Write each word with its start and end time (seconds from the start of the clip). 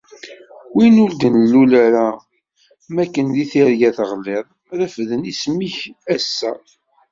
Wid 0.73 0.95
ur 1.03 1.11
d-nlul 1.13 1.71
ara 1.85 2.05
mi 2.93 2.99
akken 3.03 3.27
di 3.35 3.45
terga 3.51 3.89
teɣliḍ, 3.97 4.45
refden 4.79 5.29
isem-ik 5.31 5.77
ass-a. 6.15 6.51